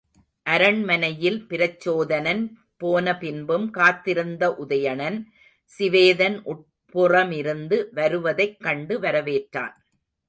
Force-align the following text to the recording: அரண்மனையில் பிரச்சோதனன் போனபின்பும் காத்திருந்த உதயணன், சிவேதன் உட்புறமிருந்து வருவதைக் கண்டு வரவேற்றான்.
அரண்மனையில் 0.45 1.37
பிரச்சோதனன் 1.49 2.41
போனபின்பும் 2.79 3.67
காத்திருந்த 3.69 4.49
உதயணன், 4.59 5.19
சிவேதன் 5.71 6.37
உட்புறமிருந்து 6.45 7.79
வருவதைக் 7.91 8.59
கண்டு 8.59 8.99
வரவேற்றான். 8.99 9.75